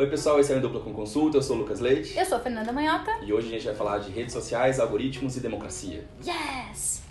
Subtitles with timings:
[0.00, 2.16] Oi pessoal, esse é o Em Dupla com Consulta, eu sou o Lucas Leite.
[2.16, 3.10] Eu sou a Fernanda Manhota.
[3.22, 6.06] E hoje a gente vai falar de redes sociais, algoritmos e democracia.
[6.26, 7.02] Yes!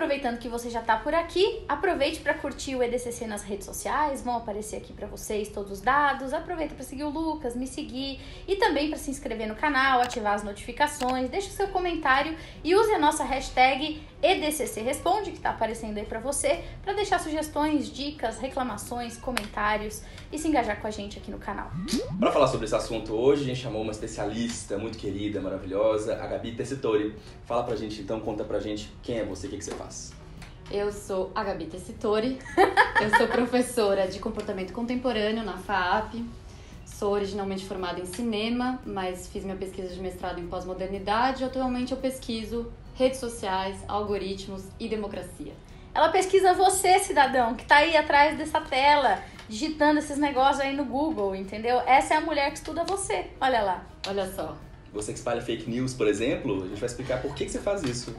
[0.00, 4.22] Aproveitando que você já está por aqui, aproveite para curtir o EDCC nas redes sociais,
[4.22, 6.32] vão aparecer aqui para vocês todos os dados.
[6.32, 8.18] Aproveita para seguir o Lucas, me seguir
[8.48, 12.74] e também para se inscrever no canal, ativar as notificações, deixe o seu comentário e
[12.74, 17.92] use a nossa hashtag EDCC Responde, que está aparecendo aí para você, para deixar sugestões,
[17.92, 21.70] dicas, reclamações, comentários e se engajar com a gente aqui no canal.
[22.18, 26.26] Para falar sobre esse assunto hoje, a gente chamou uma especialista muito querida, maravilhosa, a
[26.26, 27.16] Gabi Tessitori.
[27.44, 30.12] Fala pra gente então, conta pra gente quem é você, o que, que você faz.
[30.70, 32.38] Eu sou a Gabi Tessitori,
[33.02, 36.24] eu sou professora de comportamento contemporâneo na FAAP,
[36.86, 41.90] sou originalmente formada em cinema, mas fiz minha pesquisa de mestrado em pós-modernidade e atualmente
[41.90, 45.54] eu pesquiso redes sociais, algoritmos e democracia.
[45.92, 49.18] Ela pesquisa você, cidadão, que está aí atrás dessa tela,
[49.50, 51.80] digitando esses negócios aí no Google, entendeu?
[51.80, 53.84] Essa é a mulher que estuda você, olha lá.
[54.06, 54.56] Olha só.
[54.92, 57.58] Você que espalha fake news, por exemplo, a gente vai explicar por que, que você
[57.58, 58.14] faz isso.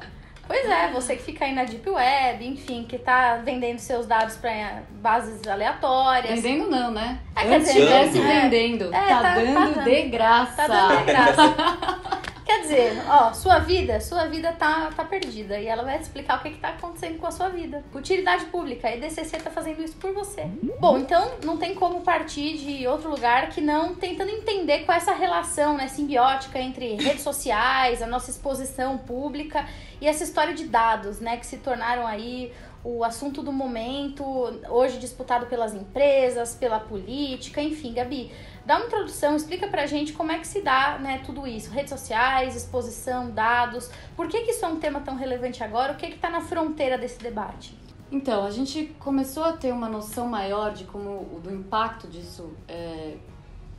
[0.47, 4.35] Pois é, você que fica aí na Deep Web, enfim, que tá vendendo seus dados
[4.35, 6.41] para bases aleatórias.
[6.41, 7.19] Vendendo não, né?
[7.35, 8.93] É, quer dizer, estivesse é, vendendo.
[8.93, 10.55] É, tá, tá, dando tá de graça.
[10.55, 12.11] Tá dando de graça.
[12.51, 15.57] Quer dizer, ó, sua vida, sua vida tá, tá perdida.
[15.57, 17.81] E ela vai te explicar o que, que tá acontecendo com a sua vida.
[17.93, 20.49] Utilidade pública, a EDCC tá fazendo isso por você.
[20.77, 24.97] Bom, então não tem como partir de outro lugar que não tentando entender qual é
[24.97, 29.65] essa relação né, simbiótica entre redes sociais, a nossa exposição pública
[30.01, 32.51] e essa história de dados, né, que se tornaram aí
[32.83, 34.23] o assunto do momento,
[34.69, 38.31] hoje disputado pelas empresas, pela política, enfim, Gabi,
[38.65, 41.91] dá uma introdução, explica pra gente como é que se dá né, tudo isso, redes
[41.91, 46.07] sociais, exposição, dados, por que, que isso é um tema tão relevante agora, o que
[46.07, 47.77] está na fronteira desse debate?
[48.11, 53.15] Então, a gente começou a ter uma noção maior de como do impacto disso é,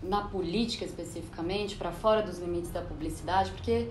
[0.02, 3.90] na política especificamente, para fora dos limites da publicidade, porque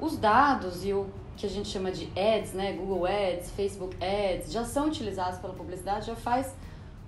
[0.00, 1.06] os dados e o
[1.36, 5.52] que a gente chama de ads, né, Google Ads, Facebook Ads, já são utilizados pela
[5.52, 6.54] publicidade já faz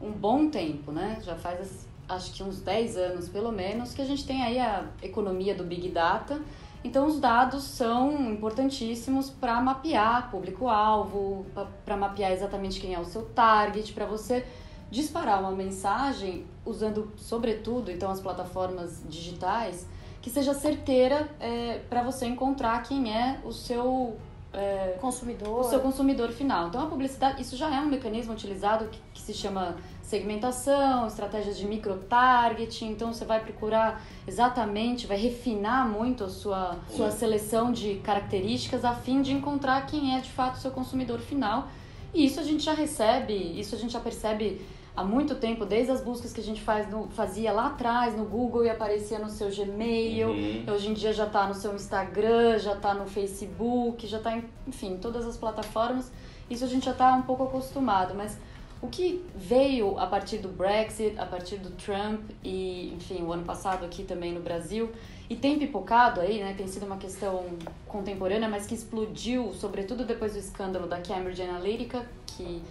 [0.00, 1.18] um bom tempo, né?
[1.22, 4.86] Já faz acho que uns 10 anos pelo menos que a gente tem aí a
[5.02, 6.40] economia do Big Data.
[6.82, 11.44] Então os dados são importantíssimos para mapear público-alvo,
[11.84, 14.46] para mapear exatamente quem é o seu target, para você
[14.90, 19.86] disparar uma mensagem usando sobretudo então as plataformas digitais
[20.20, 24.16] que seja certeira é, para você encontrar quem é o seu
[24.52, 25.60] é, consumidor.
[25.60, 26.68] O seu consumidor final.
[26.68, 31.58] Então a publicidade, isso já é um mecanismo utilizado que, que se chama segmentação, estratégias
[31.58, 32.90] de micro-targeting.
[32.90, 38.94] Então você vai procurar exatamente, vai refinar muito a sua, sua seleção de características a
[38.94, 41.68] fim de encontrar quem é de fato o seu consumidor final.
[42.14, 44.62] E isso a gente já recebe, isso a gente já percebe
[44.98, 48.24] há muito tempo, desde as buscas que a gente faz no, fazia lá atrás no
[48.24, 50.64] Google e aparecia no seu Gmail, uhum.
[50.74, 54.36] hoje em dia já está no seu Instagram, já está no Facebook, já está,
[54.66, 56.10] enfim, em todas as plataformas.
[56.50, 58.36] Isso a gente já está um pouco acostumado, mas
[58.82, 63.44] o que veio a partir do Brexit, a partir do Trump e, enfim, o ano
[63.44, 64.90] passado aqui também no Brasil,
[65.30, 66.54] e tem pipocado aí, né?
[66.56, 67.44] Tem sido uma questão
[67.86, 72.62] contemporânea, mas que explodiu, sobretudo depois do escândalo da Cambridge Analytica, que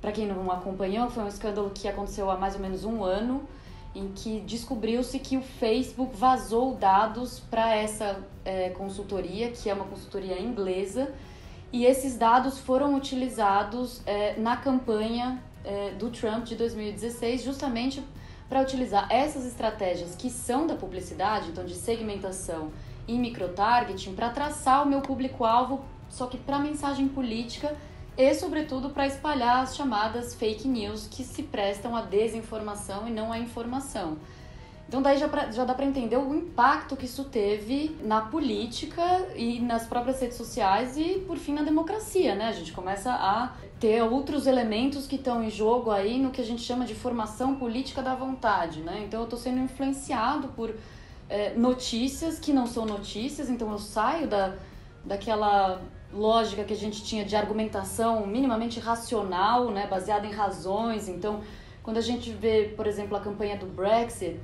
[0.00, 3.42] para quem não acompanhou, foi um escândalo que aconteceu há mais ou menos um ano,
[3.94, 9.84] em que descobriu-se que o Facebook vazou dados para essa é, consultoria, que é uma
[9.84, 11.12] consultoria inglesa,
[11.72, 18.02] e esses dados foram utilizados é, na campanha é, do Trump de 2016, justamente
[18.48, 22.70] para utilizar essas estratégias que são da publicidade, então de segmentação
[23.06, 27.76] e microtargeting, para traçar o meu público-alvo, só que para mensagem política
[28.18, 33.32] e, sobretudo, para espalhar as chamadas fake news que se prestam à desinformação e não
[33.32, 34.18] à informação.
[34.88, 39.02] Então daí já, pra, já dá para entender o impacto que isso teve na política
[39.36, 42.48] e nas próprias redes sociais e, por fim, na democracia, né?
[42.48, 46.44] A gente começa a ter outros elementos que estão em jogo aí no que a
[46.44, 49.04] gente chama de formação política da vontade, né?
[49.06, 50.74] Então eu estou sendo influenciado por
[51.28, 54.56] é, notícias que não são notícias, então eu saio da,
[55.04, 55.82] daquela
[56.12, 61.08] lógica que a gente tinha de argumentação minimamente racional, né, baseada em razões.
[61.08, 61.40] Então,
[61.82, 64.38] quando a gente vê, por exemplo, a campanha do Brexit,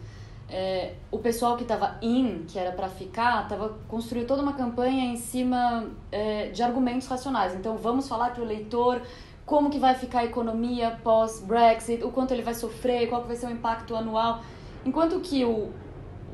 [0.49, 5.05] é, o pessoal que estava in, que era para ficar, tava, construiu toda uma campanha
[5.05, 7.55] em cima é, de argumentos racionais.
[7.55, 9.01] Então, vamos falar para o leitor
[9.47, 13.37] como que vai ficar a economia pós-Brexit, o quanto ele vai sofrer, qual que vai
[13.37, 14.43] ser o impacto anual.
[14.85, 15.71] Enquanto que o,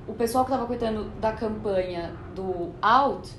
[0.06, 3.30] o pessoal que estava cuidando da campanha do out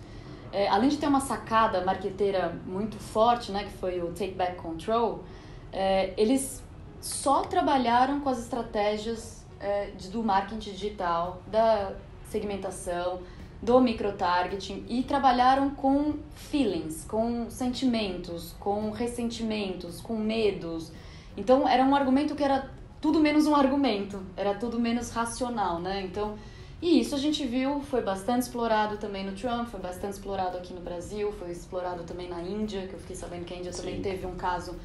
[0.52, 4.56] é, além de ter uma sacada marqueteira muito forte, né, que foi o Take Back
[4.56, 5.24] Control,
[5.72, 6.64] é, eles
[7.00, 11.94] só trabalharam com as estratégias é, do marketing digital, da
[12.26, 13.22] segmentação,
[13.62, 20.92] do microtargeting e trabalharam com feelings, com sentimentos, com ressentimentos, com medos.
[21.38, 22.70] Então era um argumento que era
[23.00, 26.02] tudo menos um argumento, era tudo menos racional, né?
[26.04, 26.36] Então,
[26.82, 30.74] e isso a gente viu, foi bastante explorado também no Trump, foi bastante explorado aqui
[30.74, 33.80] no Brasil, foi explorado também na Índia, que eu fiquei sabendo que a Índia Sim.
[33.80, 34.76] também teve um caso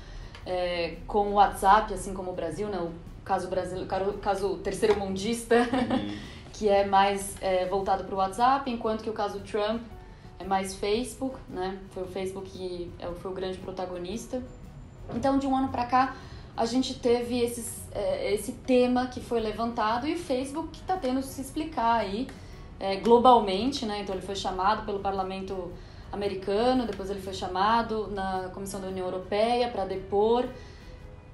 [0.44, 2.78] é, com o WhatsApp, assim como o Brasil, né?
[2.78, 2.92] O
[3.24, 3.88] caso brasileiro,
[4.18, 5.56] caso terceiro mundista.
[5.56, 6.36] Uhum.
[6.58, 9.82] que é mais é, voltado para o WhatsApp, enquanto que o caso Trump
[10.38, 11.78] é mais Facebook, né?
[11.90, 14.42] Foi o Facebook que é foi o grande protagonista.
[15.14, 16.16] Então, de um ano para cá,
[16.56, 20.96] a gente teve esses, é, esse tema que foi levantado e o Facebook que está
[20.96, 22.26] tendo se explicar aí
[22.80, 24.00] é, globalmente, né?
[24.00, 25.72] Então, ele foi chamado pelo Parlamento
[26.12, 30.48] americano, depois ele foi chamado na Comissão da União Europeia para depor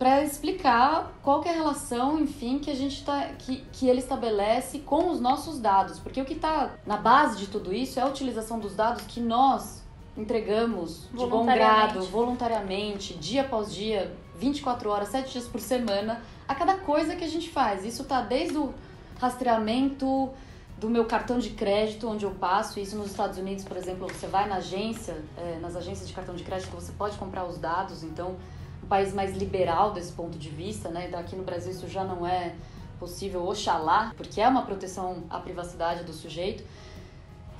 [0.03, 4.81] para explicar qual é a relação, enfim, que a gente tá que, que ele estabelece
[4.81, 8.07] com os nossos dados, porque o que está na base de tudo isso é a
[8.07, 9.81] utilização dos dados que nós
[10.17, 14.13] entregamos de bom grado, voluntariamente, dia após dia,
[14.43, 17.85] 24 horas, 7 dias por semana, a cada coisa que a gente faz.
[17.85, 18.75] Isso tá desde o
[19.21, 20.31] rastreamento
[20.79, 24.27] do meu cartão de crédito, onde eu passo, isso nos Estados Unidos, por exemplo, você
[24.27, 28.03] vai na agência, é, nas agências de cartão de crédito, você pode comprar os dados,
[28.03, 28.35] então
[28.83, 31.09] um país mais liberal desse ponto de vista, né?
[31.15, 32.57] Aqui no Brasil isso já não é
[32.99, 36.65] possível, oxalá, porque é uma proteção à privacidade do sujeito.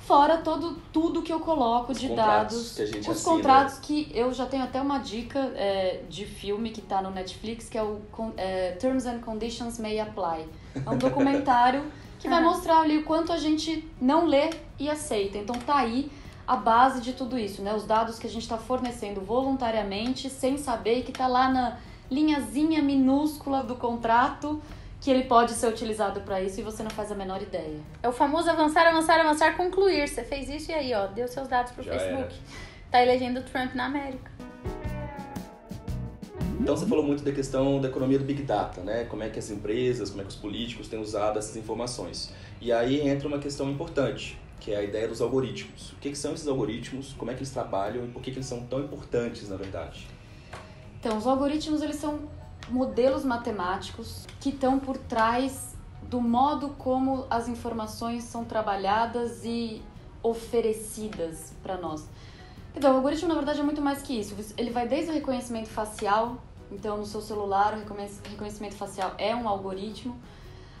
[0.05, 2.75] Fora todo, tudo que eu coloco os de dados.
[2.75, 3.35] Que a gente os assina.
[3.35, 7.69] contratos que eu já tenho até uma dica é, de filme que está no Netflix,
[7.69, 8.01] que é o
[8.35, 10.45] é, Terms and Conditions May Apply.
[10.75, 11.85] É um documentário
[12.19, 15.37] que vai mostrar ali o quanto a gente não lê e aceita.
[15.37, 16.11] Então tá aí
[16.45, 17.73] a base de tudo isso, né?
[17.73, 21.77] Os dados que a gente está fornecendo voluntariamente, sem saber que está lá na
[22.11, 24.61] linhazinha minúscula do contrato
[25.03, 27.77] que ele pode ser utilizado para isso e você não faz a menor ideia.
[28.01, 30.07] É o famoso avançar, avançar, avançar, concluir.
[30.07, 32.23] Você fez isso e aí, ó, deu seus dados pro Já Facebook.
[32.23, 32.33] Era.
[32.89, 34.31] Tá elegendo Trump na América.
[36.57, 39.03] Então você falou muito da questão da economia do Big Data, né?
[39.03, 42.33] Como é que as empresas, como é que os políticos têm usado essas informações.
[42.61, 45.91] E aí entra uma questão importante, que é a ideia dos algoritmos.
[45.91, 48.37] O que, que, são esses algoritmos, como é que eles trabalham e por que, que
[48.37, 50.07] eles são tão importantes, na verdade?
[50.97, 52.21] Então, os algoritmos, eles são
[52.69, 59.81] modelos matemáticos que estão por trás do modo como as informações são trabalhadas e
[60.21, 62.07] oferecidas para nós.
[62.75, 64.35] Então, o algoritmo, na verdade, é muito mais que isso.
[64.57, 66.37] Ele vai desde o reconhecimento facial,
[66.71, 70.19] então no seu celular o reconhecimento facial é um algoritmo,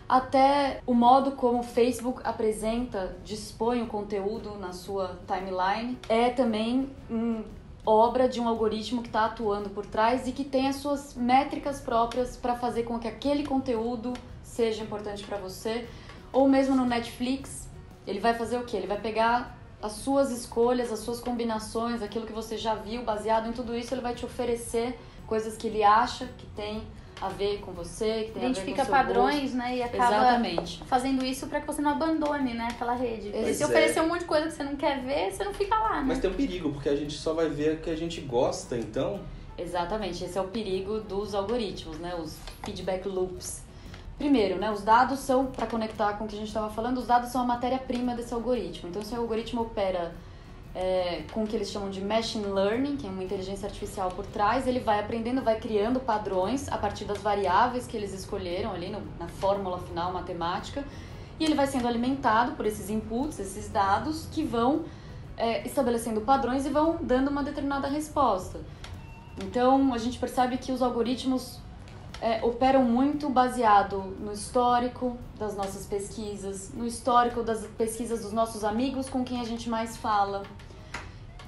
[0.07, 6.89] até o modo como o Facebook apresenta, dispõe o conteúdo na sua timeline, é também
[7.09, 7.43] um,
[7.85, 11.81] obra de um algoritmo que está atuando por trás e que tem as suas métricas
[11.81, 15.87] próprias para fazer com que aquele conteúdo seja importante para você.
[16.31, 17.69] Ou mesmo no Netflix,
[18.07, 18.75] ele vai fazer o que?
[18.75, 23.49] Ele vai pegar as suas escolhas, as suas combinações, aquilo que você já viu, baseado
[23.49, 24.97] em tudo isso, ele vai te oferecer
[25.27, 26.87] coisas que ele acha que tem
[27.21, 29.57] a ver com você, que tem Identifica a ver com padrões, gosto.
[29.57, 29.77] né?
[29.77, 30.83] E acaba Exatamente.
[30.85, 33.29] fazendo isso para que você não abandone, né, aquela rede.
[33.29, 33.65] Porque se é.
[33.65, 36.05] oferecer um monte de coisa que você não quer ver, você não fica lá, né?
[36.07, 38.77] Mas tem um perigo, porque a gente só vai ver o que a gente gosta,
[38.77, 39.19] então.
[39.57, 42.15] Exatamente, esse é o perigo dos algoritmos, né?
[42.15, 43.63] Os feedback loops.
[44.17, 47.07] Primeiro, né, os dados são, para conectar com o que a gente estava falando, os
[47.07, 48.89] dados são a matéria-prima desse algoritmo.
[48.89, 50.13] Então, se o algoritmo opera
[50.75, 54.25] é, com o que eles chamam de machine learning, que é uma inteligência artificial por
[54.25, 58.89] trás, ele vai aprendendo, vai criando padrões a partir das variáveis que eles escolheram ali
[58.89, 60.83] no, na fórmula final matemática,
[61.39, 64.85] e ele vai sendo alimentado por esses inputs, esses dados, que vão
[65.37, 68.59] é, estabelecendo padrões e vão dando uma determinada resposta.
[69.43, 71.59] Então, a gente percebe que os algoritmos
[72.21, 78.63] é, operam muito baseado no histórico das nossas pesquisas, no histórico das pesquisas dos nossos
[78.63, 80.43] amigos com quem a gente mais fala,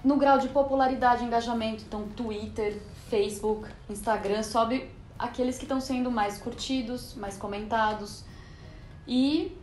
[0.06, 6.12] no grau de popularidade e engajamento, então Twitter, Facebook, Instagram, sobe aqueles que estão sendo
[6.12, 8.24] mais curtidos, mais comentados.
[9.08, 9.58] E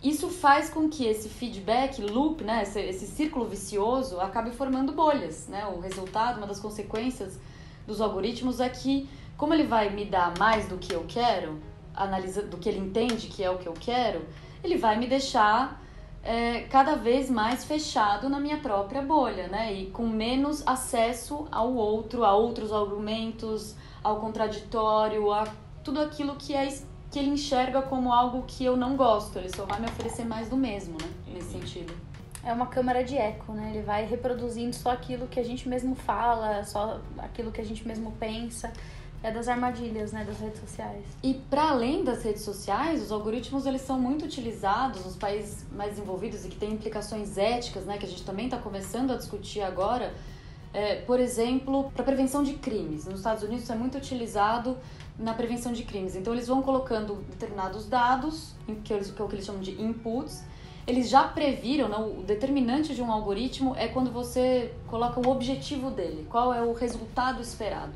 [0.00, 5.48] isso faz com que esse feedback loop, né, esse, esse círculo vicioso, acabe formando bolhas.
[5.48, 5.66] Né?
[5.66, 7.36] O resultado, uma das consequências
[7.84, 11.60] dos algoritmos é que como ele vai me dar mais do que eu quero,
[11.92, 14.24] analisa, do que ele entende que é o que eu quero,
[14.62, 15.82] ele vai me deixar
[16.28, 19.72] é, cada vez mais fechado na minha própria bolha, né?
[19.72, 25.48] E com menos acesso ao outro, a outros argumentos, ao contraditório, a
[25.82, 26.68] tudo aquilo que é
[27.10, 29.38] que ele enxerga como algo que eu não gosto.
[29.38, 31.08] Ele só vai me oferecer mais do mesmo, né?
[31.32, 31.94] Nesse sentido.
[32.44, 33.70] É uma câmara de eco, né?
[33.74, 37.88] Ele vai reproduzindo só aquilo que a gente mesmo fala, só aquilo que a gente
[37.88, 38.70] mesmo pensa.
[39.22, 41.04] É das armadilhas, né, das redes sociais.
[41.22, 45.90] E para além das redes sociais, os algoritmos eles são muito utilizados nos países mais
[45.90, 49.60] desenvolvidos e que têm implicações éticas, né, que a gente também está começando a discutir
[49.60, 50.14] agora.
[50.72, 53.06] É, por exemplo, para prevenção de crimes.
[53.06, 54.76] Nos Estados Unidos isso é muito utilizado
[55.18, 56.14] na prevenção de crimes.
[56.14, 59.80] Então eles vão colocando determinados dados, que, eles, que é o que eles chamam de
[59.82, 60.44] inputs.
[60.86, 65.90] Eles já previram, né, o determinante de um algoritmo é quando você coloca o objetivo
[65.90, 67.92] dele, qual é o resultado esperado.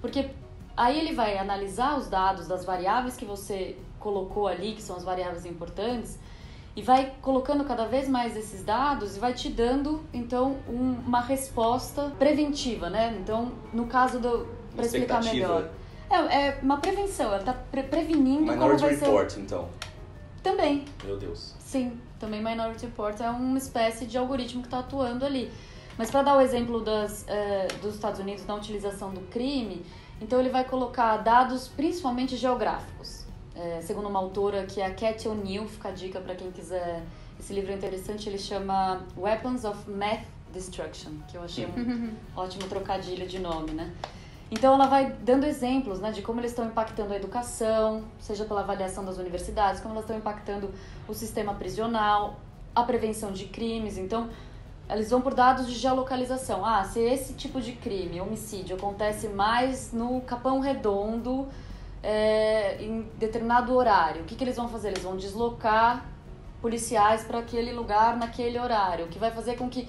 [0.00, 0.30] Porque
[0.76, 5.04] Aí ele vai analisar os dados das variáveis que você colocou ali, que são as
[5.04, 6.18] variáveis importantes,
[6.76, 11.22] e vai colocando cada vez mais esses dados e vai te dando então um, uma
[11.22, 13.16] resposta preventiva, né?
[13.18, 15.70] Então, no caso do para explicar melhor,
[16.10, 17.28] é, é, uma prevenção.
[17.28, 19.40] Ela está pre prevenindo Minority como vai Report, ser.
[19.40, 19.68] então.
[20.42, 20.84] Também.
[21.02, 21.54] Meu Deus.
[21.58, 25.50] Sim, também Minority Report é uma espécie de algoritmo que está atuando ali.
[25.98, 29.82] Mas para dar o exemplo das, eh, dos Estados Unidos na utilização do crime,
[30.20, 33.24] então ele vai colocar dados principalmente geográficos.
[33.54, 37.02] É, segundo uma autora que é a Cat O'Neill, fica a dica para quem quiser.
[37.38, 42.66] Esse livro é interessante, ele chama Weapons of Math Destruction, que eu achei um ótimo
[42.68, 43.92] trocadilho de nome, né?
[44.50, 48.60] Então ela vai dando exemplos né, de como eles estão impactando a educação, seja pela
[48.60, 50.70] avaliação das universidades, como elas estão impactando
[51.08, 52.38] o sistema prisional,
[52.74, 53.98] a prevenção de crimes.
[53.98, 54.28] Então,
[54.88, 56.64] eles vão por dados de geolocalização.
[56.64, 61.48] Ah, se esse tipo de crime, homicídio, acontece mais no Capão Redondo,
[62.02, 64.88] é, em determinado horário, o que, que eles vão fazer?
[64.88, 66.06] Eles vão deslocar
[66.62, 69.88] policiais para aquele lugar naquele horário, o que vai fazer com que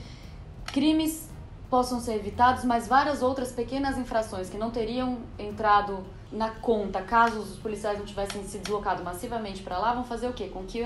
[0.66, 1.30] crimes
[1.70, 7.40] possam ser evitados, mas várias outras pequenas infrações que não teriam entrado na conta caso
[7.40, 10.48] os policiais não tivessem se deslocado massivamente para lá, vão fazer o quê?
[10.48, 10.84] Com que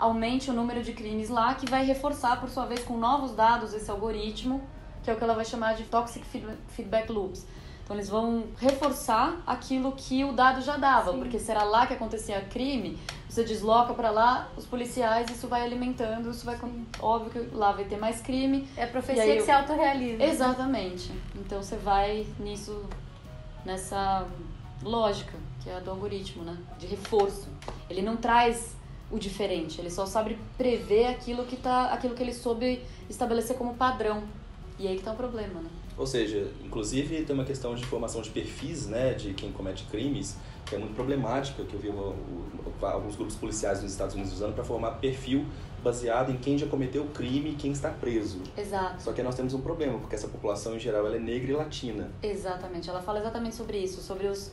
[0.00, 3.74] aumente o número de crimes lá, que vai reforçar, por sua vez, com novos dados
[3.74, 4.62] esse algoritmo,
[5.02, 6.24] que é o que ela vai chamar de toxic
[6.68, 7.46] feedback loops.
[7.84, 11.18] Então eles vão reforçar aquilo que o dado já dava, Sim.
[11.18, 12.96] porque será lá que acontecia crime,
[13.28, 16.58] você desloca para lá, os policiais, isso vai alimentando, isso vai
[17.00, 18.66] óbvio que lá vai ter mais crime.
[18.76, 19.44] É profecia que eu...
[19.44, 20.22] se autorrealiza.
[20.22, 21.12] Exatamente.
[21.34, 22.84] Então você vai nisso
[23.64, 24.26] nessa
[24.82, 26.56] lógica, que é a do algoritmo, né?
[26.78, 27.48] De reforço.
[27.88, 28.76] Ele não traz
[29.10, 29.80] o diferente.
[29.80, 34.22] Ele só sabe prever aquilo que, tá, aquilo que ele soube estabelecer como padrão.
[34.78, 35.68] E aí que tá o problema, né?
[35.96, 40.34] Ou seja, inclusive tem uma questão de formação de perfis, né, de quem comete crimes,
[40.64, 41.92] que é muito problemática, que eu vi
[42.80, 45.44] alguns grupos policiais nos Estados Unidos usando para formar perfil
[45.82, 48.40] baseado em quem já cometeu o crime e quem está preso.
[48.56, 49.02] Exato.
[49.02, 51.54] Só que nós temos um problema, porque essa população em geral ela é negra e
[51.54, 52.10] latina.
[52.22, 52.88] Exatamente.
[52.88, 54.50] Ela fala exatamente sobre isso, sobre os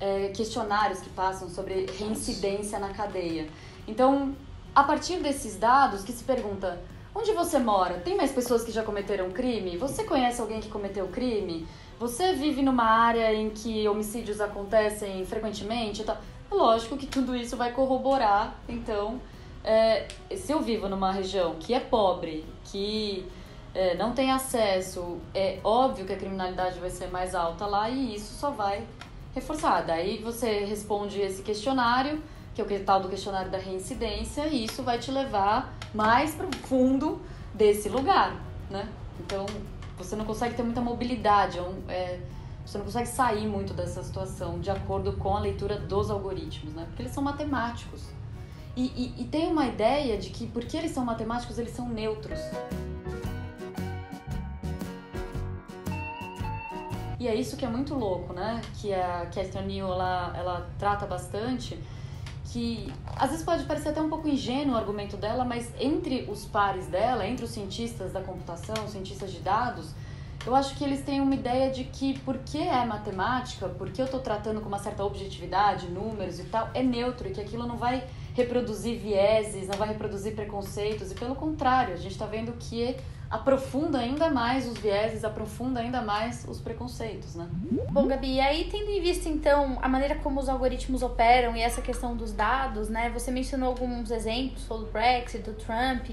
[0.00, 3.46] é, questionários que passam sobre reincidência na cadeia.
[3.86, 4.34] Então,
[4.74, 6.78] a partir desses dados que se pergunta
[7.14, 9.76] onde você mora, tem mais pessoas que já cometeram crime?
[9.78, 11.66] Você conhece alguém que cometeu crime?
[11.98, 16.04] Você vive numa área em que homicídios acontecem frequentemente?
[16.08, 18.54] É lógico que tudo isso vai corroborar.
[18.68, 19.18] Então,
[19.64, 23.26] é, se eu vivo numa região que é pobre, que
[23.74, 28.14] é, não tem acesso, é óbvio que a criminalidade vai ser mais alta lá e
[28.14, 28.86] isso só vai
[29.34, 29.82] reforçar.
[29.82, 32.22] Daí você responde esse questionário
[32.56, 36.46] que é o tal do questionário da reincidência, e isso vai te levar mais para
[36.46, 37.20] o fundo
[37.52, 38.34] desse lugar,
[38.70, 38.88] né?
[39.20, 39.44] Então,
[39.98, 42.20] você não consegue ter muita mobilidade, é, é,
[42.64, 46.84] você não consegue sair muito dessa situação de acordo com a leitura dos algoritmos, né?
[46.86, 48.04] Porque eles são matemáticos.
[48.74, 52.40] E, e, e tem uma ideia de que, porque eles são matemáticos, eles são neutros.
[57.20, 58.62] E é isso que é muito louco, né?
[58.80, 61.78] Que a Catherine Neal, ela, ela trata bastante
[62.52, 66.44] que às vezes pode parecer até um pouco ingênuo o argumento dela, mas entre os
[66.44, 69.94] pares dela, entre os cientistas da computação, os cientistas de dados,
[70.46, 74.20] eu acho que eles têm uma ideia de que porque é matemática, porque eu estou
[74.20, 78.06] tratando com uma certa objetividade, números e tal, é neutro e que aquilo não vai
[78.34, 82.96] reproduzir vieses, não vai reproduzir preconceitos, e pelo contrário, a gente está vendo que
[83.30, 87.48] aprofunda ainda mais os vieses, aprofunda ainda mais os preconceitos, né?
[87.90, 91.60] Bom, Gabi, e aí tendo em vista então a maneira como os algoritmos operam e
[91.60, 93.10] essa questão dos dados, né?
[93.10, 96.10] Você mencionou alguns exemplos, do Brexit, do Trump.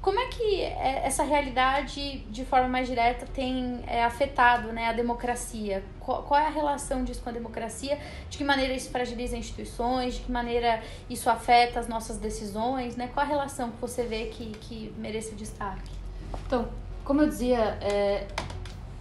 [0.00, 4.92] Como é que é, essa realidade, de forma mais direta, tem é, afetado né, a
[4.92, 5.82] democracia?
[5.98, 7.98] Qual, qual, é a relação disso com a democracia?
[8.28, 10.16] De que maneira isso fragiliza instituições?
[10.16, 12.96] De que maneira isso afeta as nossas decisões?
[12.96, 13.08] Né?
[13.14, 16.03] Qual a relação que você vê que, que merece destaque?
[16.46, 16.68] Então,
[17.04, 18.26] como eu dizia, é,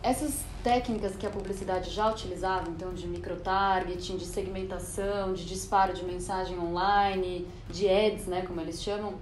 [0.01, 6.03] essas técnicas que a publicidade já utilizava, então de microtargeting, de segmentação, de disparo de
[6.03, 9.15] mensagem online, de ads, né, como eles chamam,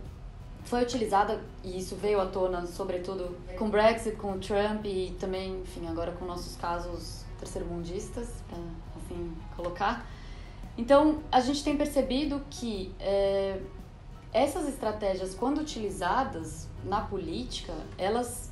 [0.64, 5.16] foi utilizada e isso veio à tona, sobretudo com o Brexit, com o Trump e
[5.20, 8.60] também, enfim, agora com nossos casos terceiro-mundistas, para
[8.98, 10.06] assim colocar.
[10.78, 13.60] Então, a gente tem percebido que é,
[14.32, 18.52] essas estratégias, quando utilizadas na política, elas,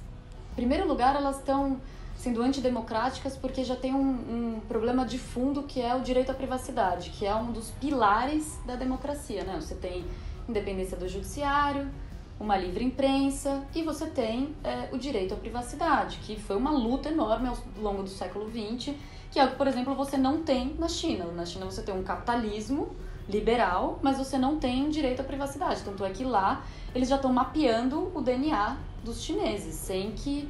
[0.51, 1.79] em primeiro lugar, elas estão
[2.15, 6.35] sendo antidemocráticas porque já tem um, um, problema de fundo que é o direito à
[6.35, 9.55] privacidade, que é um dos pilares da democracia, né?
[9.59, 10.03] Você tem
[10.47, 11.89] independência do judiciário,
[12.37, 17.09] uma livre imprensa e você tem é, o direito à privacidade, que foi uma luta
[17.09, 18.95] enorme ao longo do século XX,
[19.31, 21.25] que é o que, por exemplo, você não tem na China.
[21.25, 22.95] Na China você tem um capitalismo
[23.29, 25.81] liberal, mas você não tem direito à privacidade.
[25.83, 30.49] Tanto é que lá eles já estão mapeando o DNA dos chineses, sem que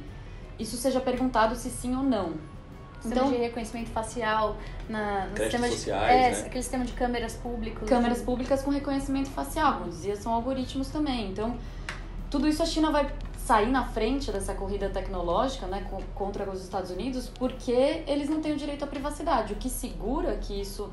[0.58, 2.32] isso seja perguntado se sim ou não.
[3.00, 4.56] Sistema então, de reconhecimento facial,
[4.86, 6.46] na, no sistema de, sociais, é, né?
[6.46, 7.88] aquele sistema de câmeras públicas.
[7.88, 8.26] Câmeras assim.
[8.26, 11.30] públicas com reconhecimento facial, como dizia, são algoritmos também.
[11.30, 11.56] Então,
[12.30, 16.90] tudo isso a China vai sair na frente dessa corrida tecnológica, né, contra os Estados
[16.90, 19.54] Unidos, porque eles não têm o direito à privacidade.
[19.54, 20.92] O que segura que isso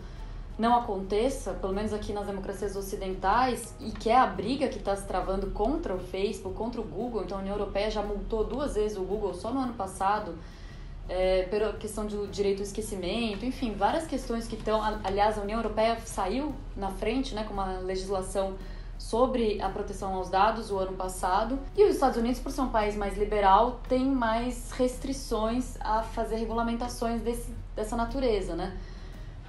[0.57, 4.95] não aconteça, pelo menos aqui nas democracias ocidentais, e que é a briga que está
[4.95, 7.23] se travando contra o Facebook, contra o Google.
[7.23, 10.35] Então a União Europeia já multou duas vezes o Google só no ano passado,
[11.07, 14.81] é, pela questão do direito ao esquecimento, enfim, várias questões que estão.
[15.03, 18.55] Aliás, a União Europeia saiu na frente né, com uma legislação
[18.97, 21.59] sobre a proteção aos dados o ano passado.
[21.77, 26.37] E os Estados Unidos, por ser um país mais liberal, tem mais restrições a fazer
[26.37, 28.75] regulamentações desse, dessa natureza, né?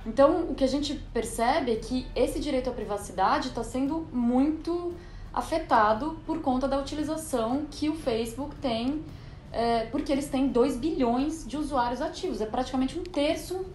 [0.09, 4.95] Então, o que a gente percebe é que esse direito à privacidade está sendo muito
[5.35, 9.05] afetado por conta da utilização que o Facebook tem,
[9.53, 12.41] é, porque eles têm 2 bilhões de usuários ativos.
[12.41, 13.67] É praticamente um terço,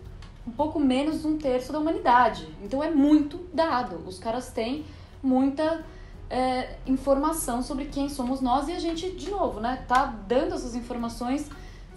[0.48, 2.48] um pouco menos de um terço da humanidade.
[2.64, 4.04] Então, é muito dado.
[4.08, 4.86] Os caras têm
[5.22, 5.86] muita
[6.32, 10.74] é, informação sobre quem somos nós e a gente, de novo, né, tá dando essas
[10.74, 11.48] informações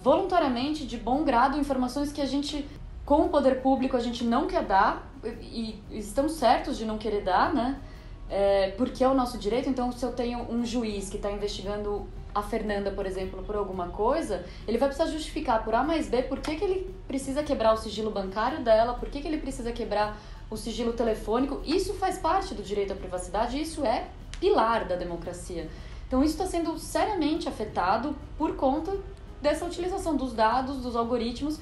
[0.03, 2.69] voluntariamente, de bom grado, informações que a gente
[3.07, 5.09] com o poder público a gente não quer dar,
[5.41, 7.81] e, estamos certos de não querer dar, né?
[8.29, 9.69] É, porque é o nosso direito.
[9.69, 13.89] Então, se eu tenho um juiz que está investigando a Fernanda, por exemplo, por alguma
[13.89, 17.73] coisa, ele vai precisar justificar por A mais B por que, que ele precisa quebrar
[17.73, 20.19] o sigilo bancário dela, por que, que ele precisa quebrar
[20.51, 21.63] o sigilo telefônico.
[21.65, 24.09] Isso faz parte do direito à privacidade isso é
[24.41, 25.69] pilar da democracia.
[26.09, 28.97] Então, isso está sendo seriamente afetado por conta
[29.41, 31.61] dessa utilização dos dados, dos algoritmos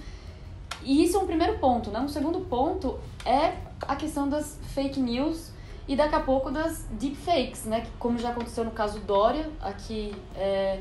[0.85, 2.01] e isso é um primeiro ponto, né?
[2.01, 5.51] Um segundo ponto é a questão das fake news
[5.89, 7.87] e daqui a pouco das deepfakes, né?
[7.99, 10.81] Como já aconteceu no caso Dória, aqui é,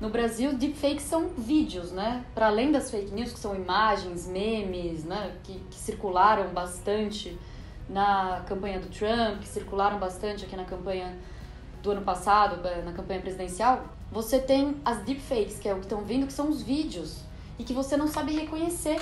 [0.00, 2.24] no Brasil, deepfakes são vídeos, né?
[2.34, 5.36] Para além das fake news, que são imagens, memes, né?
[5.42, 7.36] Que, que circularam bastante
[7.88, 11.18] na campanha do Trump, que circularam bastante aqui na campanha
[11.82, 16.02] do ano passado, na campanha presidencial, você tem as deepfakes, que é o que estão
[16.02, 17.22] vindo, que são os vídeos,
[17.58, 19.00] e que você não sabe reconhecer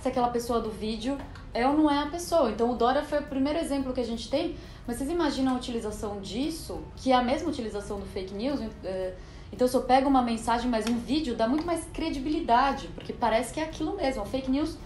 [0.00, 1.16] se aquela pessoa do vídeo
[1.54, 2.50] é ou não é a pessoa.
[2.50, 5.56] Então o Dora foi o primeiro exemplo que a gente tem, mas vocês imaginam a
[5.56, 8.60] utilização disso, que é a mesma utilização do fake news?
[8.84, 9.14] É,
[9.52, 13.52] então se eu pego uma mensagem, mas um vídeo, dá muito mais credibilidade, porque parece
[13.52, 14.22] que é aquilo mesmo.
[14.22, 14.76] A fake news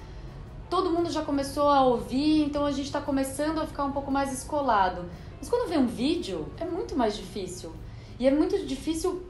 [0.69, 4.11] todo mundo já começou a ouvir, então a gente está começando a ficar um pouco
[4.11, 5.05] mais escolado.
[5.39, 7.73] Mas quando vê um vídeo, é muito mais difícil.
[8.19, 9.25] E é muito difícil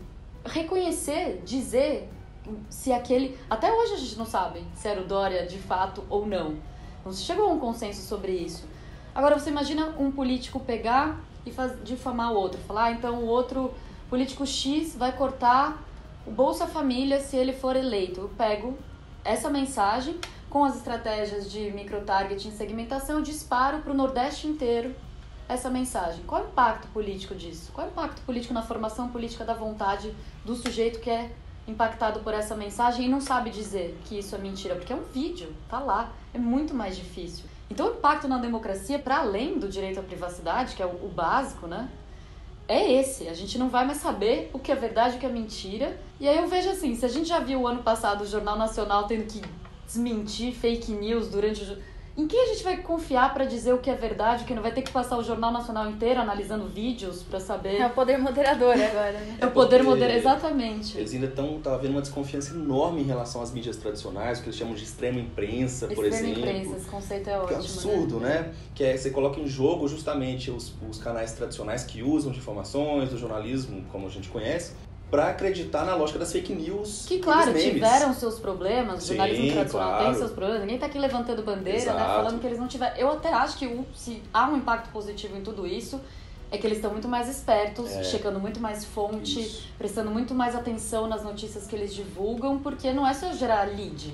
[0.44, 2.08] reconhecer, dizer
[2.68, 3.38] se aquele.
[3.48, 6.56] Até hoje a gente não sabe se era o Dória de fato ou não.
[7.04, 8.64] Não se chegou a um consenso sobre isso.
[9.14, 13.26] Agora você imagina um político pegar e faz, difamar o outro, falar, ah, então o
[13.26, 13.72] outro
[14.10, 15.82] político X vai cortar
[16.26, 18.20] o Bolsa Família se ele for eleito.
[18.20, 18.76] Eu pego
[19.24, 20.18] essa mensagem
[20.50, 24.94] com as estratégias de microtargeting segmentação, disparo para o Nordeste inteiro
[25.48, 26.24] essa mensagem.
[26.26, 27.70] Qual é o impacto político disso?
[27.72, 31.30] Qual é o impacto político na formação política da vontade do sujeito que é
[31.66, 35.02] impactado por essa mensagem e não sabe dizer que isso é mentira, porque é um
[35.02, 37.44] vídeo, tá lá, é muito mais difícil.
[37.68, 41.66] Então, o impacto na democracia, para além do direito à privacidade, que é o, básico,
[41.66, 41.88] né?
[42.68, 43.28] É esse.
[43.28, 46.00] A gente não vai mais saber o que é verdade e o que é mentira.
[46.20, 48.56] E aí eu vejo assim: se a gente já viu o ano passado o Jornal
[48.56, 49.40] Nacional tendo que
[49.84, 51.78] desmentir fake news durante o
[52.16, 54.72] em quem a gente vai confiar para dizer o que é verdade, que não vai
[54.72, 57.76] ter que passar o Jornal Nacional inteiro analisando vídeos para saber?
[57.76, 59.36] É o poder moderador agora, né?
[59.38, 60.96] É o poder moderador, exatamente.
[60.96, 64.48] Eles ainda estão, tá havendo uma desconfiança enorme em relação às mídias tradicionais, o que
[64.48, 66.38] eles chamam de extrema imprensa, por extrema exemplo.
[66.38, 67.48] Extrema imprensa, esse conceito é ótimo.
[67.48, 68.28] Que é absurdo, né?
[68.28, 68.54] né?
[68.74, 73.10] Que é, você coloca em jogo justamente os, os canais tradicionais que usam de informações,
[73.10, 74.72] do jornalismo, como a gente conhece,
[75.10, 77.04] para acreditar na lógica das fake news.
[77.06, 80.04] Que, claro, tiveram seus problemas, o jornalismo tradicional claro.
[80.06, 82.96] tem seus problemas, ninguém tá aqui levantando bandeira, né, falando que eles não tiveram.
[82.96, 86.00] Eu até acho que se há um impacto positivo em tudo isso,
[86.50, 88.02] é que eles estão muito mais espertos, é.
[88.04, 89.68] checando muito mais fonte, isso.
[89.78, 94.12] prestando muito mais atenção nas notícias que eles divulgam, porque não é só gerar lead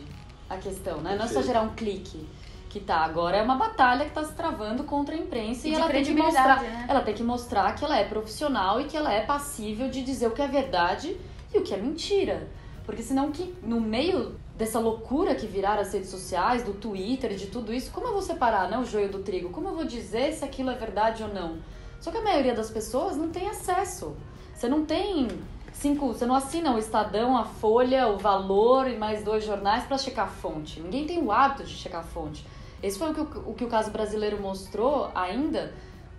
[0.49, 1.17] a questão, né?
[1.17, 2.27] Não é só gerar um clique
[2.73, 3.05] que tá.
[3.05, 6.03] Agora é uma batalha que está se travando contra a imprensa e, E ela tem
[6.03, 6.87] que mostrar, né?
[6.89, 10.27] ela tem que mostrar que ela é profissional e que ela é passível de dizer
[10.29, 11.21] o que é verdade
[11.53, 12.49] e o que é mentira.
[12.87, 17.37] Porque senão que no meio dessa loucura que viraram as redes sociais, do Twitter e
[17.37, 19.51] de tudo isso, como eu vou separar, né, o joio do trigo?
[19.51, 21.59] Como eu vou dizer se aquilo é verdade ou não?
[22.01, 24.17] Só que a maioria das pessoas não tem acesso.
[24.55, 25.29] Você não tem
[25.73, 29.99] cinco, você não assina o Estadão, a Folha, o Valor e mais dois jornais para
[29.99, 30.81] checar a fonte.
[30.81, 32.45] Ninguém tem o hábito de checar a fonte.
[32.83, 35.73] Esse foi o que o, o que o caso brasileiro mostrou ainda.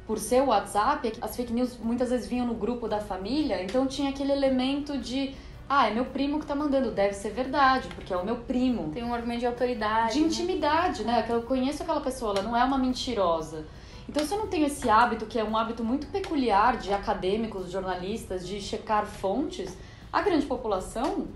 [0.07, 3.87] Por ser o WhatsApp, as fake news muitas vezes vinham no grupo da família, então
[3.87, 5.33] tinha aquele elemento de
[5.67, 8.91] ah, é meu primo que tá mandando, deve ser verdade, porque é o meu primo
[8.91, 10.13] Tem um argumento de autoridade.
[10.13, 10.27] de né?
[10.27, 11.23] intimidade, né?
[11.23, 13.65] Que eu conheço aquela pessoa, ela não é uma mentirosa.
[14.07, 17.71] Então, se eu não tenho esse hábito, que é um hábito muito peculiar de acadêmicos,
[17.71, 19.75] jornalistas, de checar fontes,
[20.11, 21.27] a grande população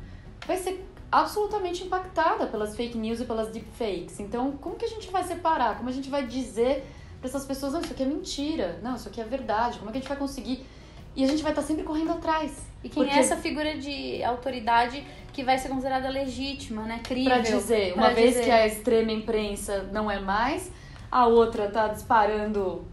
[0.46, 4.20] vai ser absolutamente impactada pelas fake news e pelas deepfakes.
[4.20, 5.78] Então, como que a gente vai separar?
[5.78, 6.86] Como a gente vai dizer
[7.20, 9.78] para essas pessoas, não, isso aqui é mentira, não, isso aqui é verdade?
[9.80, 10.65] Como é que a gente vai conseguir?
[11.15, 12.52] E a gente vai estar sempre correndo atrás.
[12.84, 17.00] E quem Porque- é essa figura de autoridade que vai ser considerada legítima, né?
[17.04, 17.32] Crível.
[17.32, 18.43] Pra dizer, uma pra vez dizer.
[18.43, 20.72] que a extrema imprensa não é mais,
[21.12, 22.86] a outra tá disparando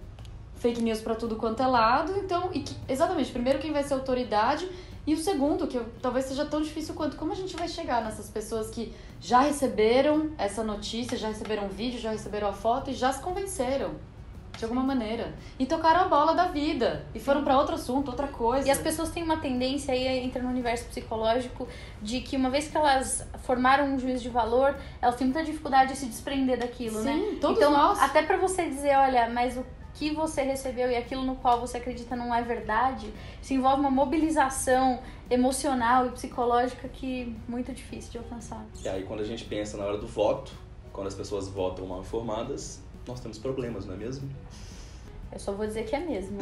[0.57, 4.67] fake news pra tudo quanto é lado, então, que- exatamente, primeiro quem vai ser autoridade
[5.07, 8.03] e o segundo, que eu- talvez seja tão difícil quanto como a gente vai chegar
[8.03, 12.91] nessas pessoas que já receberam essa notícia, já receberam o vídeo, já receberam a foto
[12.91, 13.93] e já se convenceram.
[14.57, 15.35] De alguma maneira.
[15.59, 17.05] E tocaram a bola da vida.
[17.13, 18.69] E foram pra outro assunto, outra coisa.
[18.69, 21.67] E as pessoas têm uma tendência aí, entra no universo psicológico,
[22.01, 25.95] de que uma vez que elas formaram um juízo de valor, elas têm muita dificuldade
[25.95, 27.15] de se desprender daquilo, né?
[27.15, 28.01] Sim, todos então, nós.
[28.01, 31.77] até pra você dizer, olha, mas o que você recebeu e aquilo no qual você
[31.79, 34.99] acredita não é verdade, isso envolve uma mobilização
[35.31, 38.65] emocional e psicológica que é muito difícil de alcançar.
[38.83, 40.53] E aí, quando a gente pensa na hora do voto,
[40.93, 44.29] quando as pessoas votam mal informadas, nós temos problemas, não é mesmo?
[45.33, 46.39] Eu só vou dizer que é mesmo.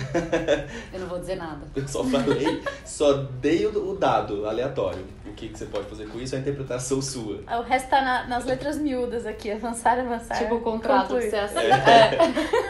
[0.93, 1.67] Eu não vou dizer nada.
[1.75, 5.07] Eu só falei, só dei o dado aleatório.
[5.27, 7.41] O que, que você pode fazer com isso é a interpretação sua.
[7.59, 10.37] O resto tá na- nas letras miúdas aqui, avançar, avançar.
[10.37, 11.23] Tipo o contrato concluir.
[11.25, 11.63] que você assina.
[11.63, 12.15] É.
[12.15, 12.27] Então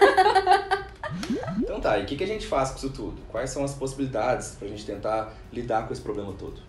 [1.82, 3.20] tá, e o que, que a gente faz com isso tudo?
[3.28, 6.60] Quais são as possibilidades pra gente tentar lidar com esse problema todo?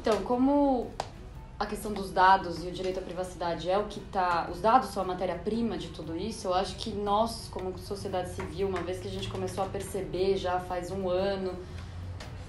[0.00, 0.90] Então, como
[1.58, 4.48] a questão dos dados e o direito à privacidade é o que tá.
[4.50, 8.66] Os dados são a matéria-prima de tudo isso, eu acho que nós, como sociedade civil,
[8.66, 11.52] uma vez que a gente começou a perceber já faz um ano,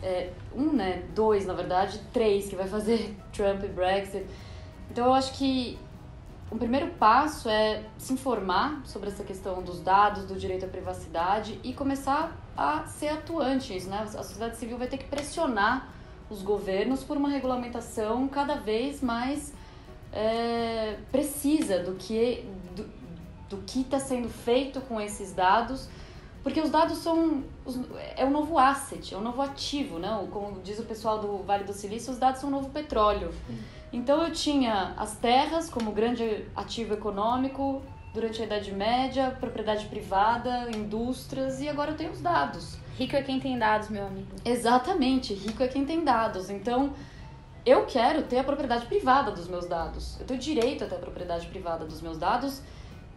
[0.02, 1.04] é, um, né?
[1.14, 4.26] Dois, na verdade, três, que vai fazer Trump e Brexit.
[4.90, 5.78] Então eu acho que
[6.52, 11.58] o primeiro passo é se informar sobre essa questão dos dados, do direito à privacidade
[11.64, 14.02] e começar a ser atuantes, né?
[14.02, 15.88] A sociedade civil vai ter que pressionar
[16.30, 19.54] os governos por uma regulamentação cada vez mais
[20.12, 22.86] é, precisa do que do,
[23.50, 25.88] do que está sendo feito com esses dados,
[26.44, 27.80] porque os dados são os-
[28.16, 30.28] é o novo asset, é o novo ativo, né?
[30.32, 33.32] Como diz o pessoal do Vale do Silício, os dados são o novo petróleo.
[33.94, 37.82] Então eu tinha as terras como grande ativo econômico
[38.14, 42.78] durante a Idade Média, propriedade privada, indústrias e agora eu tenho os dados.
[42.98, 44.28] Rico é quem tem dados, meu amigo.
[44.44, 46.50] Exatamente, rico é quem tem dados.
[46.50, 46.94] Então,
[47.66, 50.20] eu quero ter a propriedade privada dos meus dados.
[50.20, 52.62] Eu tenho direito a ter a propriedade privada dos meus dados.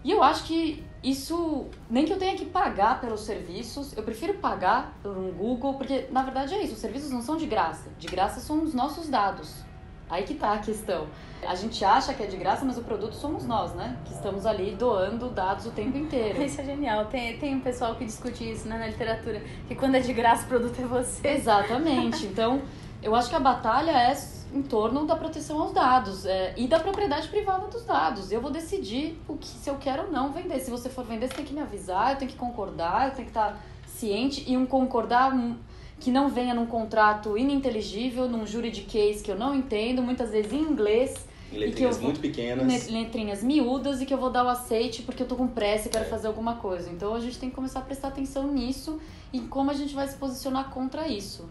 [0.05, 4.35] E eu acho que isso, nem que eu tenha que pagar pelos serviços, eu prefiro
[4.35, 7.89] pagar por um Google, porque na verdade é isso, os serviços não são de graça.
[7.99, 9.65] De graça são os nossos dados.
[10.09, 11.07] Aí que tá a questão.
[11.47, 13.97] A gente acha que é de graça, mas o produto somos nós, né?
[14.05, 16.43] Que estamos ali doando dados o tempo inteiro.
[16.43, 17.07] Isso é genial.
[17.07, 20.45] Tem, tem um pessoal que discute isso né, na literatura, que quando é de graça
[20.45, 21.27] o produto é você.
[21.27, 22.27] Exatamente.
[22.27, 22.63] Então,
[23.03, 24.15] eu acho que a batalha é
[24.55, 28.31] em torno da proteção aos dados é, e da propriedade privada dos dados.
[28.31, 30.61] Eu vou decidir o que, se eu quero ou não vender.
[30.61, 33.25] Se você for vender, você tem que me avisar, eu tenho que concordar, eu tenho
[33.27, 35.57] que estar ciente e um concordar hum,
[35.99, 40.61] que não venha num contrato ininteligível, num juridiquês que eu não entendo, muitas vezes em
[40.61, 42.89] inglês, Em que letrinhas eu- muito pequenas.
[42.89, 45.91] letrinhas miúdas e que eu vou dar o aceite porque eu tô com pressa e
[45.91, 46.91] quero fazer alguma coisa.
[46.91, 49.01] Então a gente tem que começar a prestar atenção nisso
[49.33, 51.45] e como a gente vai se posicionar contra isso.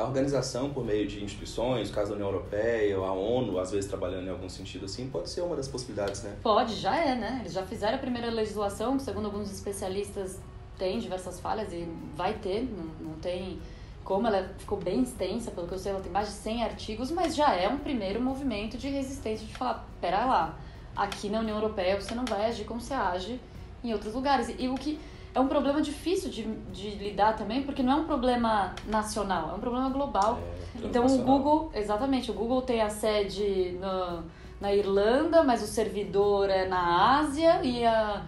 [0.00, 4.26] A organização, por meio de instituições, caso da União Europeia, a ONU, às vezes trabalhando
[4.26, 6.36] em algum sentido assim, pode ser uma das possibilidades, né?
[6.42, 7.38] Pode, já é, né?
[7.40, 10.38] Eles já fizeram a primeira legislação, que segundo alguns especialistas
[10.78, 11.86] tem diversas falhas e
[12.16, 13.60] vai ter, não, não tem
[14.02, 17.10] como, ela ficou bem extensa, pelo que eu sei, ela tem mais de 100 artigos,
[17.10, 20.58] mas já é um primeiro movimento de resistência de falar, pera lá,
[20.96, 23.38] aqui na União Europeia você não vai agir como você age
[23.84, 24.48] em outros lugares.
[24.58, 24.98] E o que
[25.34, 29.54] é um problema difícil de, de lidar também, porque não é um problema nacional, é
[29.54, 30.40] um problema global.
[30.82, 31.18] É, Então o.
[31.18, 34.24] Google, exatamente, o Google tem a sede no,
[34.60, 38.22] na Irlanda, mas o servidor é na Ásia e, a,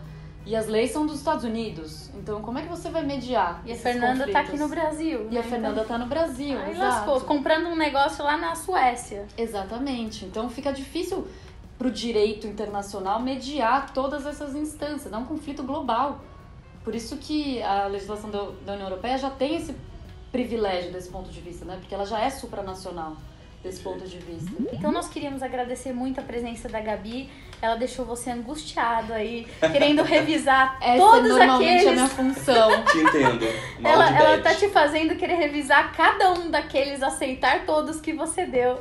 [0.47, 2.09] e as leis são dos Estados Unidos.
[2.15, 3.63] Então, como é que você vai mediar?
[3.67, 4.49] E a Fernanda tá conflitos?
[4.49, 5.29] aqui no Brasil.
[5.31, 5.49] E a né?
[5.49, 7.11] Fernanda tá no Brasil, Aí exato.
[7.11, 9.27] lascou, comprando um negócio lá na Suécia.
[9.37, 10.25] Exatamente.
[10.25, 11.27] Então fica difícil
[11.77, 15.13] para o direito internacional mediar todas essas instâncias.
[15.13, 16.21] É um conflito global.
[16.85, 19.75] Por isso que a legislação do- da União Europeia já tem esse
[20.31, 21.77] privilégio desse ponto de vista, né?
[21.79, 23.17] Porque ela já é supranacional
[23.63, 24.51] desse ponto de vista.
[24.73, 27.31] Então nós queríamos agradecer muito a presença da Gabi.
[27.61, 31.95] Ela deixou você angustiado aí, querendo revisar Essa todos normalmente é a aqueles.
[31.95, 32.69] minha função.
[32.91, 33.47] Te entendo.
[33.79, 38.13] Mal Ela, de ela tá te fazendo querer revisar cada um daqueles, aceitar todos que
[38.13, 38.81] você deu.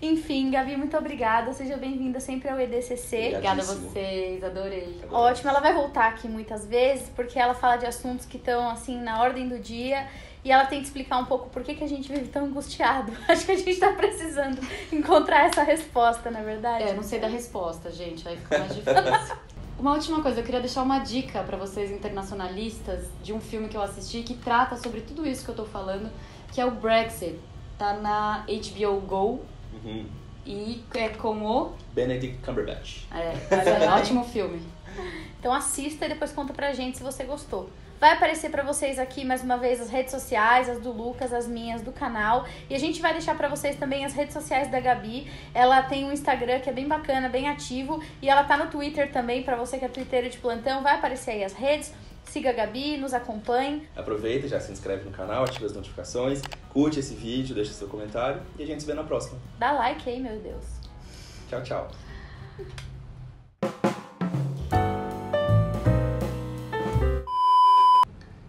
[0.00, 1.52] Enfim, Gabi, muito obrigada.
[1.52, 3.28] Seja bem-vinda sempre ao EDCC.
[3.28, 5.00] Obrigada a vocês, adorei.
[5.10, 9.00] Ótimo, ela vai voltar aqui muitas vezes, porque ela fala de assuntos que estão assim
[9.00, 10.06] na ordem do dia
[10.44, 13.12] e ela tem que explicar um pouco por que, que a gente vive tão angustiado.
[13.26, 14.60] Acho que a gente tá precisando
[14.92, 16.84] encontrar essa resposta, na verdade.
[16.84, 19.36] É, eu não sei da resposta, gente, aí fica mais difícil.
[19.78, 23.76] Uma última coisa, eu queria deixar uma dica pra vocês internacionalistas de um filme que
[23.76, 26.10] eu assisti que trata sobre tudo isso que eu tô falando,
[26.50, 27.38] que é o Brexit.
[27.76, 29.44] Tá na HBO Go
[29.84, 30.06] Uhum.
[30.44, 31.72] e é com o.
[31.92, 33.04] Benedict Cumberbatch.
[33.12, 34.60] É, é um ótimo filme.
[35.38, 37.68] Então assista e depois conta pra gente se você gostou.
[37.98, 41.46] Vai aparecer pra vocês aqui mais uma vez as redes sociais, as do Lucas, as
[41.46, 42.44] minhas do canal.
[42.68, 45.26] E a gente vai deixar pra vocês também as redes sociais da Gabi.
[45.54, 48.02] Ela tem um Instagram que é bem bacana, bem ativo.
[48.20, 50.82] E ela tá no Twitter também, pra você que é twitteiro de plantão.
[50.82, 51.90] Vai aparecer aí as redes.
[52.36, 53.88] Siga a Gabi, nos acompanhe.
[53.96, 58.42] Aproveita, já se inscreve no canal, ativa as notificações, curte esse vídeo, deixa seu comentário
[58.58, 59.38] e a gente se vê na próxima.
[59.58, 60.62] Dá like aí, meu Deus.
[61.48, 61.88] Tchau, tchau.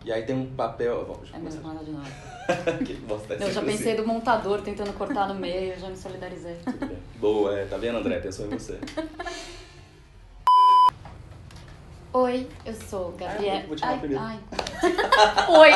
[0.03, 1.05] E aí tem um papel.
[1.05, 1.73] Bom, deixa É eu mesmo, começar.
[1.73, 2.77] nada de nada.
[2.85, 4.01] Que bosta, Eu já pensei assim.
[4.01, 6.57] do montador tentando cortar no meio, eu já me solidarizei.
[7.19, 8.19] Boa, é, tá vendo, André?
[8.19, 8.77] Pensou em você.
[12.19, 13.59] Oi, eu sou Gabriela.
[13.59, 14.23] Eu vou te chamar ai, primeiro.
[14.23, 14.39] ai.
[15.55, 15.71] Oi!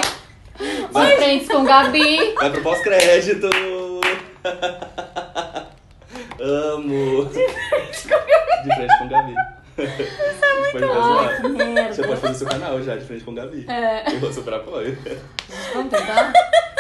[0.92, 2.34] Oi, frentes com Gabi.
[2.34, 3.48] Vai pro pós-crédito!
[6.40, 7.26] Amo!
[7.26, 9.36] De frente com Gabi.
[9.78, 11.94] Isso é muito que merda.
[11.94, 13.68] Você pode fazer seu canal já, de frente com Gabi.
[13.70, 14.12] É.
[14.12, 14.98] Eu vou super apoio.
[15.74, 16.34] Vamos tentar?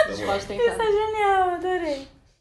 [0.07, 0.63] A gente pode tentar.
[0.63, 2.07] Isso é genial, adorei.